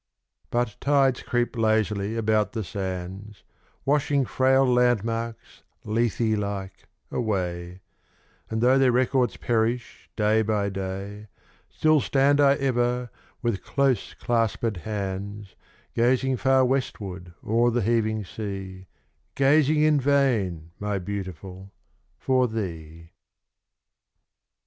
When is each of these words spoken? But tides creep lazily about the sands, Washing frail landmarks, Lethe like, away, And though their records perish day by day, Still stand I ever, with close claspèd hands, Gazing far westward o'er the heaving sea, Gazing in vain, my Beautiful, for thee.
But 0.49 0.77
tides 0.81 1.21
creep 1.21 1.55
lazily 1.55 2.15
about 2.17 2.53
the 2.53 2.63
sands, 2.63 3.43
Washing 3.85 4.25
frail 4.25 4.65
landmarks, 4.65 5.61
Lethe 5.83 6.39
like, 6.39 6.85
away, 7.11 7.81
And 8.49 8.61
though 8.63 8.79
their 8.79 8.91
records 8.91 9.37
perish 9.37 10.09
day 10.15 10.41
by 10.41 10.69
day, 10.69 11.27
Still 11.69 12.01
stand 12.01 12.41
I 12.41 12.55
ever, 12.55 13.11
with 13.43 13.63
close 13.63 14.15
claspèd 14.15 14.77
hands, 14.77 15.55
Gazing 15.93 16.37
far 16.37 16.65
westward 16.65 17.35
o'er 17.45 17.69
the 17.69 17.83
heaving 17.83 18.25
sea, 18.25 18.87
Gazing 19.35 19.83
in 19.83 19.99
vain, 20.01 20.71
my 20.79 20.97
Beautiful, 20.97 21.71
for 22.17 22.47
thee. 22.47 23.11